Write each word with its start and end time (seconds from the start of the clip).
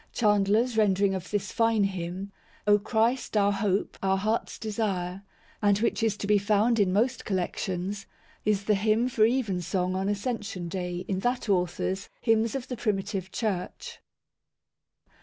Chandler's 0.13 0.77
rendering 0.77 1.13
of 1.13 1.29
this 1.29 1.51
fine 1.51 1.83
hymn—"O 1.83 2.79
Christ, 2.79 3.37
our 3.37 3.51
hope, 3.51 3.99
our 4.01 4.17
heart's 4.17 4.57
desire," 4.57 5.21
and 5.61 5.77
which 5.77 6.01
is 6.01 6.17
to 6.17 6.25
be 6.25 6.39
found 6.39 6.79
in 6.79 6.91
most 6.91 7.23
collections, 7.23 8.07
is 8.43 8.63
the 8.63 8.73
hymn 8.73 9.09
for 9.09 9.27
Evensong 9.27 9.95
on 9.95 10.09
Ascension 10.09 10.67
Day 10.69 11.05
in 11.07 11.19
that 11.19 11.49
author's 11.49 12.09
"Hymns 12.19 12.55
of 12.55 12.67
the 12.67 12.77
Primitive 12.77 13.31
Church." 13.31 13.99